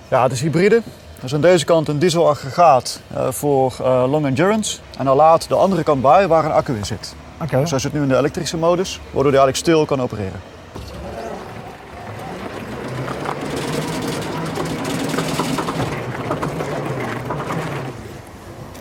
Ja, 0.08 0.24
het 0.24 0.32
is 0.32 0.42
hybride. 0.42 0.82
Dus 1.20 1.34
aan 1.34 1.42
deze 1.42 1.66
kant 1.66 1.88
een 1.88 2.00
dieselaggregaat 2.00 3.00
uh, 3.14 3.32
voor 3.32 3.76
uh, 3.82 4.04
long 4.10 4.26
endurance. 4.26 4.80
En 4.98 5.06
dan 5.06 5.16
laat 5.16 5.48
de 5.48 5.56
andere 5.56 5.84
kant 5.84 6.02
bij 6.02 6.28
waar 6.28 6.46
een 6.46 6.52
accu 6.52 6.76
in 6.76 6.86
zit. 6.86 7.16
Okay. 7.42 7.60
Dus 7.62 7.70
hij 7.70 7.80
zit 7.80 7.94
nu 7.94 8.02
in 8.02 8.08
de 8.08 8.18
elektrische 8.18 8.58
modus, 8.58 9.00
waardoor 9.04 9.32
hij 9.32 9.42
eigenlijk 9.42 9.56
stil 9.58 9.86
kan 9.86 10.02
opereren. 10.02 10.40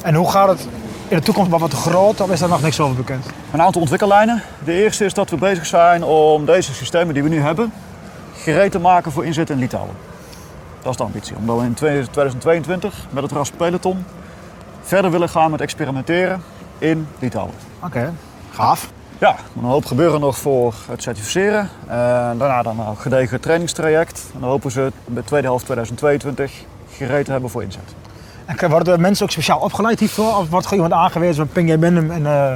En 0.08 0.14
hoe 0.14 0.30
gaat 0.30 0.48
het 0.48 0.68
in 1.08 1.16
de 1.16 1.22
toekomst 1.22 1.50
wat 1.50 1.72
groot 1.72 2.20
of 2.20 2.30
is 2.30 2.40
daar 2.40 2.48
nog 2.48 2.62
niks 2.62 2.80
over 2.80 2.96
bekend? 2.96 3.26
Een 3.52 3.62
aantal 3.62 3.80
ontwikkellijnen. 3.80 4.42
De 4.64 4.72
eerste 4.72 5.04
is 5.04 5.14
dat 5.14 5.30
we 5.30 5.36
bezig 5.36 5.66
zijn 5.66 6.04
om 6.04 6.44
deze 6.44 6.74
systemen 6.74 7.14
die 7.14 7.22
we 7.22 7.28
nu 7.28 7.40
hebben 7.40 7.72
gereed 8.34 8.70
te 8.70 8.78
maken 8.78 9.12
voor 9.12 9.24
inzet 9.24 9.50
in 9.50 9.58
Litouwen. 9.58 9.94
Dat 10.82 10.90
is 10.90 10.96
de 10.96 11.02
ambitie. 11.02 11.36
Omdat 11.36 11.58
we 11.58 11.64
in 11.64 11.74
2022 11.74 13.06
met 13.10 13.22
het 13.22 13.32
RAS 13.32 13.50
Peloton 13.50 14.04
verder 14.82 15.10
willen 15.10 15.28
gaan 15.28 15.50
met 15.50 15.60
experimenteren 15.60 16.42
in 16.78 17.08
Litouwen. 17.18 17.54
Oké, 17.84 18.12
gaaf. 18.50 18.90
Ja, 19.18 19.30
er 19.30 19.62
een 19.62 19.68
hoop 19.68 19.84
gebeuren 19.84 20.20
nog 20.20 20.38
voor 20.38 20.74
het 20.90 21.02
certificeren. 21.02 21.68
En 21.86 22.38
daarna 22.38 22.62
dan 22.62 22.80
een 22.80 22.96
gedegen 22.96 23.40
trainingstraject. 23.40 24.30
En 24.34 24.40
dan 24.40 24.48
hopen 24.48 24.70
ze 24.70 24.80
het 24.80 24.94
in 25.04 25.14
de 25.14 25.24
tweede 25.24 25.46
helft 25.46 25.64
2022 25.64 26.52
gereed 26.90 27.24
te 27.24 27.30
hebben 27.30 27.50
voor 27.50 27.62
inzet. 27.62 27.94
En 28.48 28.70
worden 28.70 29.00
mensen 29.00 29.24
ook 29.24 29.30
speciaal 29.30 29.60
opgeleid 29.60 30.00
hiervoor? 30.00 30.36
Of 30.36 30.48
wordt 30.48 30.66
gewoon 30.66 30.84
iemand 30.84 31.02
aangewezen 31.02 31.36
van 31.36 31.48
ping 31.48 31.68
jij 31.68 31.78
binnen 31.78 32.10
en... 32.10 32.22
Uh... 32.22 32.52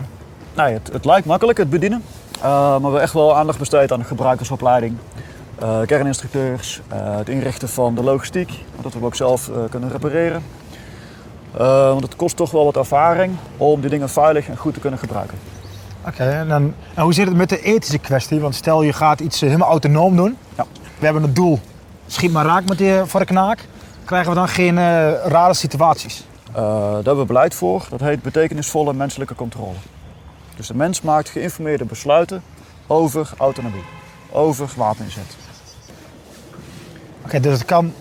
Nee, 0.56 0.72
het, 0.72 0.92
het, 0.92 1.04
lijkt 1.04 1.26
makkelijk, 1.26 1.58
het 1.58 1.70
bedienen. 1.70 2.02
Uh, 2.36 2.42
maar 2.42 2.76
we 2.76 2.82
hebben 2.82 3.00
echt 3.00 3.12
wel 3.12 3.36
aandacht 3.36 3.58
besteed 3.58 3.92
aan 3.92 3.98
de 3.98 4.04
gebruikersopleiding. 4.04 4.96
Uh, 5.62 5.80
kerninstructeurs, 5.86 6.80
het 6.94 7.28
inrichten 7.28 7.68
van 7.68 7.94
de 7.94 8.02
logistiek. 8.02 8.64
Dat 8.80 8.94
we 8.94 9.04
ook 9.04 9.14
zelf 9.14 9.50
kunnen 9.70 9.90
repareren. 9.90 10.42
want 11.56 12.02
het 12.02 12.16
kost 12.16 12.36
toch 12.36 12.50
wel 12.50 12.64
wat 12.64 12.76
ervaring 12.76 13.36
om 13.56 13.80
die 13.80 13.90
dingen 13.90 14.08
veilig 14.08 14.48
en 14.48 14.56
goed 14.56 14.74
te 14.74 14.80
kunnen 14.80 14.98
gebruiken. 14.98 15.38
Oké, 16.06 16.24
en, 16.24 16.50
en, 16.50 16.74
hoe 16.96 17.14
zit 17.14 17.26
het 17.26 17.36
met 17.36 17.48
de 17.48 17.62
ethische 17.62 17.98
kwestie? 17.98 18.40
Want 18.40 18.54
stel 18.54 18.82
je 18.82 18.92
gaat 18.92 19.20
iets 19.20 19.40
helemaal 19.40 19.68
autonoom 19.68 20.16
doen. 20.16 20.36
Ja. 20.56 20.64
We 20.98 21.04
hebben 21.04 21.22
het 21.22 21.36
doel, 21.36 21.60
schiet 22.06 22.32
maar 22.32 22.44
raak 22.44 22.68
met 22.68 22.78
die 22.78 23.04
voor 23.04 23.20
de 23.20 23.26
knaak 23.26 23.66
krijgen 24.04 24.28
we 24.28 24.36
dan 24.36 24.48
geen 24.48 24.76
uh, 24.76 25.12
rare 25.24 25.54
situaties? 25.54 26.24
Uh, 26.50 26.56
daar 26.56 26.94
hebben 26.94 27.18
we 27.18 27.24
beleid 27.24 27.54
voor. 27.54 27.86
Dat 27.90 28.00
heet 28.00 28.22
betekenisvolle 28.22 28.92
menselijke 28.92 29.34
controle. 29.34 29.76
Dus 30.56 30.66
de 30.66 30.74
mens 30.74 31.00
maakt 31.00 31.28
geïnformeerde 31.28 31.84
besluiten 31.84 32.42
over 32.86 33.30
autonomie, 33.36 33.84
over 34.30 34.70
wapeninzet. 34.76 35.36
Oké, 37.24 37.40
dus 37.40 37.52
het 37.52 37.64
kan 37.64 37.92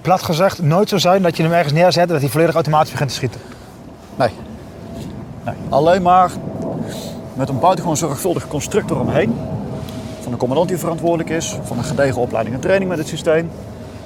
plat 0.00 0.22
gezegd 0.22 0.62
nooit 0.62 0.88
zo 0.88 0.98
zijn 0.98 1.22
dat 1.22 1.36
je 1.36 1.42
hem 1.42 1.52
ergens 1.52 1.72
neerzet 1.72 2.02
en 2.02 2.08
dat 2.08 2.20
hij 2.20 2.30
volledig 2.30 2.54
automatisch 2.54 2.90
begint 2.90 3.08
te 3.08 3.14
schieten? 3.14 3.40
Nee. 4.16 4.30
nee. 5.44 5.54
Alleen 5.68 6.02
maar 6.02 6.30
met 7.34 7.48
een 7.48 7.58
buitengewoon 7.58 7.96
zorgvuldig 7.96 8.48
construct 8.48 8.90
eromheen. 8.90 9.36
Van 10.20 10.32
de 10.32 10.38
commandant 10.38 10.68
die 10.68 10.78
verantwoordelijk 10.78 11.30
is, 11.30 11.58
van 11.62 11.78
een 11.78 11.84
gedegen 11.84 12.20
opleiding 12.20 12.54
en 12.54 12.60
training 12.60 12.90
met 12.90 12.98
het 12.98 13.08
systeem 13.08 13.50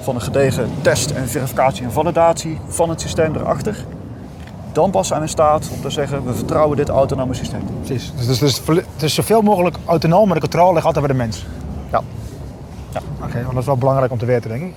van 0.07 0.15
een 0.15 0.21
gedegen 0.21 0.69
test 0.81 1.11
en 1.11 1.27
verificatie 1.27 1.83
en 1.83 1.91
validatie 1.91 2.59
van 2.67 2.89
het 2.89 3.01
systeem 3.01 3.35
erachter. 3.35 3.85
Dan 4.71 4.91
pas 4.91 5.07
zijn 5.07 5.19
we 5.19 5.25
in 5.25 5.31
staat 5.31 5.69
om 5.73 5.81
te 5.81 5.89
zeggen, 5.89 6.25
we 6.25 6.33
vertrouwen 6.33 6.77
dit 6.77 6.89
autonome 6.89 7.33
systeem. 7.33 7.61
Precies. 7.83 8.11
Dus, 8.15 8.25
dus, 8.25 8.39
dus 8.39 8.77
het 8.93 9.03
is 9.03 9.13
zoveel 9.13 9.41
mogelijk 9.41 9.75
autonoom, 9.85 10.25
maar 10.25 10.33
de 10.35 10.41
controle 10.41 10.73
ligt 10.73 10.85
altijd 10.85 11.05
bij 11.05 11.15
de 11.15 11.21
mens. 11.21 11.45
Ja. 11.91 12.01
ja. 12.91 12.99
Oké, 13.23 13.41
want 13.41 13.51
dat 13.51 13.59
is 13.59 13.65
wel 13.65 13.77
belangrijk 13.77 14.11
om 14.11 14.17
te 14.17 14.25
weten, 14.25 14.49
denk 14.49 14.61
ik. 14.63 14.73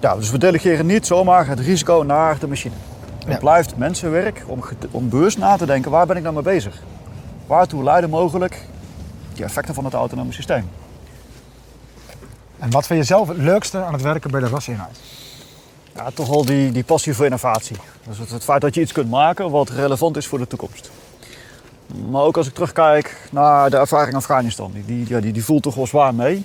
Ja, 0.00 0.16
dus 0.16 0.30
we 0.30 0.38
delegeren 0.38 0.86
niet 0.86 1.06
zomaar 1.06 1.46
het 1.46 1.60
risico 1.60 2.02
naar 2.06 2.38
de 2.38 2.48
machine. 2.48 2.74
Het 3.26 3.38
blijft 3.38 3.76
mensenwerk 3.76 4.44
om, 4.46 4.60
om 4.90 5.08
bewust 5.08 5.38
na 5.38 5.56
te 5.56 5.66
denken, 5.66 5.90
waar 5.90 6.06
ben 6.06 6.16
ik 6.16 6.22
nou 6.22 6.34
mee 6.34 6.44
bezig? 6.44 6.82
Waartoe 7.46 7.82
leiden 7.82 8.10
mogelijk 8.10 8.66
die 9.34 9.44
effecten 9.44 9.74
van 9.74 9.84
het 9.84 9.94
autonome 9.94 10.32
systeem? 10.32 10.68
En 12.64 12.70
wat 12.70 12.86
vind 12.86 13.00
je 13.00 13.06
zelf 13.06 13.28
het 13.28 13.36
leukste 13.36 13.78
aan 13.78 13.92
het 13.92 14.02
werken 14.02 14.30
bij 14.30 14.40
de 14.40 14.48
raseenheid? 14.48 14.98
Ja, 15.94 16.10
toch 16.14 16.28
wel 16.28 16.44
die, 16.44 16.72
die 16.72 16.84
passie 16.84 17.14
voor 17.14 17.24
innovatie. 17.24 17.76
Dus 18.08 18.18
het, 18.18 18.30
het, 18.30 18.44
feit 18.44 18.60
dat 18.60 18.74
je 18.74 18.80
iets 18.80 18.92
kunt 18.92 19.10
maken 19.10 19.50
wat 19.50 19.68
relevant 19.68 20.16
is 20.16 20.26
voor 20.26 20.38
de 20.38 20.46
toekomst. 20.46 20.90
Maar 22.10 22.22
ook 22.22 22.36
als 22.36 22.46
ik 22.46 22.54
terugkijk 22.54 23.28
naar 23.30 23.70
de 23.70 23.76
ervaring 23.76 24.10
in 24.10 24.16
Afghanistan, 24.16 24.70
die, 24.72 24.84
die, 24.84 25.08
ja, 25.08 25.20
die, 25.20 25.32
die 25.32 25.44
voelt 25.44 25.62
toch 25.62 25.74
wel 25.74 25.86
zwaar 25.86 26.14
mee. 26.14 26.44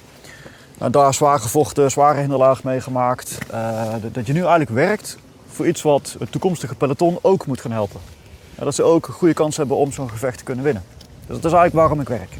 Daar 0.91 1.13
zwaar 1.13 1.39
gevochten, 1.39 1.91
zware 1.91 2.19
hinderlaag 2.19 2.63
meegemaakt. 2.63 3.37
Uh, 3.53 3.83
dat 4.11 4.27
je 4.27 4.33
nu 4.33 4.39
eigenlijk 4.39 4.69
werkt 4.69 5.17
voor 5.47 5.67
iets 5.67 5.81
wat 5.81 6.15
het 6.19 6.31
toekomstige 6.31 6.75
peloton 6.75 7.17
ook 7.21 7.45
moet 7.45 7.61
gaan 7.61 7.71
helpen. 7.71 7.99
Ja, 8.57 8.63
dat 8.63 8.75
ze 8.75 8.83
ook 8.83 9.07
een 9.07 9.13
goede 9.13 9.33
kans 9.33 9.57
hebben 9.57 9.77
om 9.77 9.91
zo'n 9.91 10.09
gevecht 10.09 10.37
te 10.37 10.43
kunnen 10.43 10.63
winnen. 10.63 10.83
Dus 10.97 11.35
dat 11.35 11.45
is 11.45 11.57
eigenlijk 11.57 11.73
waarom 11.73 12.01
ik 12.01 12.07
werk. 12.07 12.37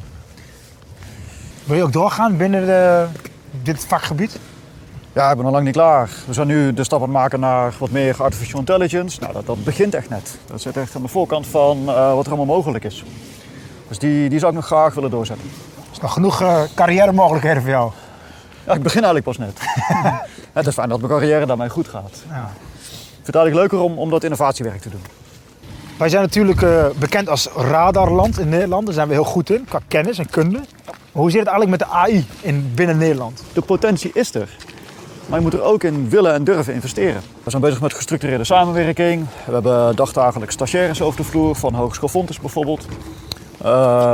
Wil 1.64 1.76
je 1.78 1.84
ook 1.84 1.94
doorgaan 1.94 2.38
binnen 2.38 2.66
de, 2.66 3.08
dit 3.52 3.86
vakgebied? 3.86 4.40
Ja, 5.14 5.30
ik 5.30 5.36
ben 5.36 5.44
nog 5.44 5.54
lang 5.54 5.66
niet 5.66 5.74
klaar. 5.74 6.10
We 6.28 6.34
zijn 6.34 6.48
nu 6.48 6.74
de 6.74 6.84
stap 6.84 7.02
aan 7.02 7.08
het 7.08 7.18
maken 7.18 7.40
naar 7.40 7.74
wat 7.80 7.92
meer 7.92 8.24
artificial 8.24 8.60
intelligence. 8.60 9.20
Nou, 9.20 9.34
dat, 9.34 9.46
dat 9.46 9.64
begint 9.64 9.96
echt 9.96 10.10
net. 10.10 10.38
Dat 10.48 10.62
zit 10.62 10.78
echt 10.78 10.96
aan 10.96 11.02
de 11.02 11.08
voorkant 11.08 11.48
van 11.48 11.78
uh, 11.82 12.14
wat 12.14 12.26
er 12.26 12.32
allemaal 12.32 12.56
mogelijk 12.56 12.84
is. 12.84 13.04
Dus 13.88 14.00
die, 14.00 14.30
die 14.30 14.40
zou 14.40 14.52
ik 14.52 14.58
nog 14.58 14.66
graag 14.66 14.94
willen 14.94 15.10
doorzetten. 15.10 15.50
Er 15.76 15.92
is 15.92 16.00
nog 16.00 16.14
genoeg 16.14 16.42
uh, 16.42 16.62
carrière 16.76 17.12
mogelijkheden 17.12 17.62
voor 17.62 17.72
jou? 17.72 17.92
Ja, 18.66 18.74
ik 18.74 18.84
begin 18.84 19.04
eigenlijk 19.04 19.26
pas 19.26 19.38
net. 19.38 19.60
het 20.54 20.68
is 20.68 20.74
fijn 20.74 20.90
dat 20.90 21.00
mijn 21.00 21.12
carrière 21.12 21.46
daarmee 21.46 21.70
goed 21.70 21.88
gaat. 21.88 22.24
Ja. 22.30 22.52
Ik 22.80 23.26
vind 23.26 23.26
het 23.26 23.36
eigenlijk 23.36 23.72
leuker 23.72 23.80
om, 23.80 23.98
om 23.98 24.10
dat 24.10 24.24
innovatiewerk 24.24 24.82
te 24.82 24.90
doen. 24.90 25.02
Wij 25.98 26.10
zijn 26.10 26.22
natuurlijk 26.22 26.62
uh, 26.62 26.86
bekend 27.00 27.30
als 27.30 27.48
radarland 27.56 28.40
in 28.40 28.50
Nederland. 28.50 28.86
Daar 28.86 28.94
zijn 28.94 29.08
we 29.08 29.14
heel 29.14 29.24
goed 29.24 29.50
in, 29.50 29.66
qua 29.66 29.80
kennis 29.88 30.18
en 30.18 30.30
kunde. 30.30 30.60
Hoe 31.12 31.32
zit 31.32 31.40
het 31.40 31.50
eigenlijk 31.50 31.80
met 31.80 31.90
de 31.90 31.96
AI 31.96 32.26
in, 32.42 32.72
binnen 32.76 32.98
Nederland? 32.98 33.44
De 33.54 33.62
potentie 33.62 34.12
is 34.14 34.36
er. 34.36 34.50
Maar 35.26 35.38
je 35.38 35.44
moet 35.44 35.54
er 35.54 35.62
ook 35.62 35.84
in 35.84 36.10
willen 36.10 36.34
en 36.34 36.44
durven 36.44 36.74
investeren. 36.74 37.22
We 37.44 37.50
zijn 37.50 37.62
bezig 37.62 37.82
met 37.82 37.94
gestructureerde 37.94 38.44
samenwerking. 38.44 39.26
We 39.46 39.54
hebben 39.54 39.96
dagdagelijks 39.96 40.54
stagiaires 40.54 41.02
over 41.02 41.18
de 41.18 41.26
vloer 41.26 41.56
van 41.56 41.74
Hogeschool 41.74 42.10
Fontes 42.10 42.40
bijvoorbeeld. 42.40 42.86
Uh, 43.62 43.66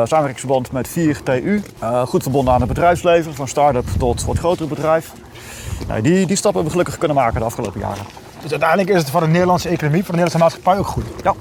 samenwerkingsverband 0.05 0.71
met 0.71 0.87
4 0.87 1.23
TU. 1.23 1.61
Uh, 1.83 2.01
goed 2.01 2.21
verbonden 2.21 2.53
aan 2.53 2.59
het 2.59 2.69
bedrijfsleven, 2.69 3.35
van 3.35 3.47
start-up 3.47 3.85
tot 3.97 4.25
wat 4.25 4.37
groter 4.37 4.67
bedrijf. 4.67 5.11
Nou, 5.87 6.01
die, 6.01 6.25
die 6.25 6.35
stappen 6.35 6.43
hebben 6.43 6.63
we 6.63 6.69
gelukkig 6.69 6.97
kunnen 6.97 7.17
maken 7.17 7.39
de 7.39 7.45
afgelopen 7.45 7.79
jaren. 7.79 8.05
Dus 8.41 8.51
uiteindelijk 8.51 8.89
is 8.89 8.97
het 8.97 9.09
voor 9.09 9.21
de 9.21 9.27
Nederlandse 9.27 9.69
economie, 9.69 10.03
voor 10.03 10.15
de 10.15 10.21
Nederlandse 10.21 10.37
maatschappij 10.37 10.77
ook 10.77 10.87
goed? 10.87 11.05
Ja. 11.23 11.33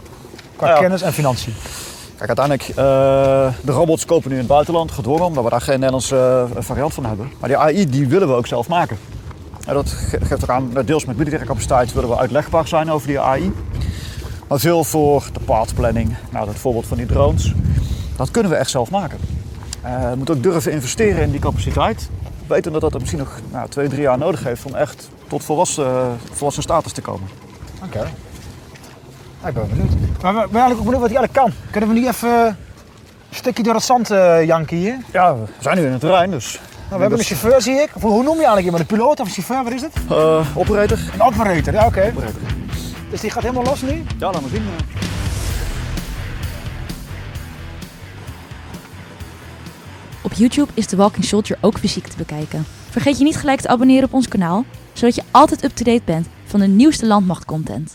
Qua 0.57 0.69
ja. 0.69 0.79
kennis 0.79 1.03
en 1.03 1.13
financiën? 1.13 1.55
Uiteindelijk, 2.29 2.69
uh, 2.69 2.77
de 3.65 3.73
robots 3.73 4.05
kopen 4.05 4.29
nu 4.29 4.35
in 4.35 4.41
het 4.41 4.51
buitenland, 4.51 4.91
gedwongen, 4.91 5.25
omdat 5.25 5.45
we 5.45 5.51
daar 5.51 5.61
geen 5.61 5.75
Nederlandse 5.75 6.47
uh, 6.57 6.63
variant 6.63 6.95
van 6.95 7.05
hebben. 7.05 7.31
Maar 7.41 7.49
die 7.49 7.59
AI, 7.59 7.91
die 7.91 8.07
willen 8.07 8.29
we 8.29 8.35
ook 8.35 8.47
zelf 8.47 8.69
maken. 8.69 8.99
En 9.67 9.75
dat 9.75 9.89
geeft 10.23 10.43
ook 10.43 10.49
aan, 10.49 10.73
deels 10.85 11.05
met 11.05 11.17
militaire 11.17 11.47
capaciteit 11.47 11.93
willen 11.93 12.09
we 12.09 12.17
uitlegbaar 12.17 12.69
zijn 12.69 12.91
over 12.91 13.07
die 13.07 13.21
AI. 13.21 13.53
Maar 14.49 14.59
veel 14.59 14.85
voor 14.85 15.29
de 15.33 15.41
paardplanning, 15.41 16.17
nou 16.31 16.47
dat 16.47 16.55
voorbeeld 16.55 16.87
van 16.87 16.97
die 16.97 17.07
drones, 17.07 17.55
dat 18.17 18.31
kunnen 18.31 18.51
we 18.51 18.57
echt 18.57 18.71
zelf 18.71 18.91
maken. 18.91 19.19
Uh, 19.85 20.11
we 20.11 20.17
moeten 20.17 20.35
ook 20.37 20.43
durven 20.43 20.73
investeren 20.73 21.23
in 21.23 21.31
die 21.31 21.41
capaciteit. 21.41 22.09
We 22.47 22.55
weten 22.55 22.73
dat 22.73 22.81
dat 22.81 22.99
misschien 22.99 23.19
nog 23.19 23.41
nou, 23.53 23.69
twee, 23.69 23.89
drie 23.89 24.03
jaar 24.03 24.19
nodig 24.19 24.45
heeft 24.45 24.65
om 24.65 24.75
echt 24.75 25.09
tot 25.29 25.45
volwassen, 25.45 26.19
volwassen 26.33 26.63
status 26.63 26.93
te 26.93 27.01
komen. 27.01 27.29
Oké. 27.85 28.07
Ik 29.47 29.55
ben 29.55 29.69
benieuwd. 29.69 30.23
Maar 30.23 30.45
ik 30.45 30.51
ben 30.51 30.61
eigenlijk 30.61 30.79
ook 30.79 30.85
benieuwd 30.85 31.01
wat 31.01 31.11
hij 31.11 31.19
eigenlijk 31.19 31.33
kan. 31.33 31.53
Kunnen 31.71 31.89
we 31.89 31.95
nu 31.95 32.07
even 32.07 32.29
eh, 32.29 32.47
een 33.29 33.37
stukje 33.37 33.63
door 33.63 33.75
het 33.75 33.83
zand 33.83 34.11
uh, 34.11 34.45
janken 34.45 34.77
hier? 34.77 34.99
Ja, 35.13 35.35
we 35.37 35.45
zijn 35.61 35.77
nu 35.77 35.85
in 35.85 35.93
het 35.93 36.01
terrein, 36.01 36.31
dus... 36.31 36.61
Nou, 36.89 36.97
we 36.97 37.01
hebben 37.01 37.19
een 37.19 37.25
chauffeur, 37.25 37.63
zie 37.63 37.75
ik. 37.75 37.91
Hoe 38.01 38.23
noem 38.23 38.25
je 38.25 38.47
eigenlijk 38.47 38.65
iemand? 38.65 38.81
Een 38.81 38.97
piloot 38.97 39.21
of 39.21 39.27
een 39.27 39.33
chauffeur? 39.33 39.65
Wat 39.65 39.73
is 39.73 39.83
het? 39.83 39.93
Uh, 40.11 40.57
operator. 40.57 40.99
Een 41.13 41.23
operator, 41.23 41.73
ja, 41.73 41.87
oké. 41.87 42.13
Okay. 42.17 42.33
Dus 43.11 43.21
die 43.21 43.31
gaat 43.31 43.43
helemaal 43.43 43.65
los 43.65 43.83
nu? 43.83 44.03
Ja, 44.19 44.31
laat 44.31 44.41
maar 44.41 44.51
zien. 44.51 44.67
Op 50.23 50.33
YouTube 50.33 50.71
is 50.75 50.87
The 50.87 50.97
Walking 50.97 51.25
Soldier 51.25 51.59
ook 51.61 51.79
fysiek 51.79 52.07
te 52.07 52.17
bekijken. 52.17 52.67
Vergeet 52.91 53.19
je 53.19 53.25
niet 53.25 53.37
gelijk 53.37 53.61
te 53.61 53.69
abonneren 53.69 54.05
op 54.05 54.15
ons 54.15 54.29
kanaal, 54.29 54.65
zodat 54.93 55.15
je 55.15 55.23
altijd 55.31 55.65
up-to-date 55.65 56.03
bent 56.05 56.27
van 56.45 56.61
de 56.61 56.67
nieuwste 56.67 57.07
landmachtcontent. 57.07 57.95